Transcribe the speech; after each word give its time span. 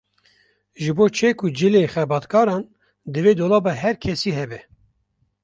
Ji 0.83 0.91
bo 0.97 1.05
çek 1.17 1.37
û 1.45 1.47
cilên 1.57 1.87
xebatkaran 1.93 2.63
divê 3.13 3.33
dolaba 3.39 3.71
her 3.83 3.95
kesî 4.03 4.31
hebe 4.39 4.59